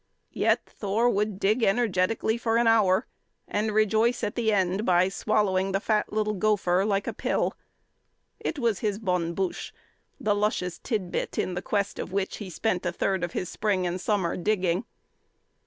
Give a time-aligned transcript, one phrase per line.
[0.33, 3.05] Yet Thor would dig energetically for an hour,
[3.47, 7.53] and rejoice at the end by swallowing the fat little gopher like a pill;
[8.39, 9.71] it was his bonne bouche,
[10.19, 13.85] the luscious tidbit in the quest of which he spent a third of his spring
[13.85, 14.85] and summer digging.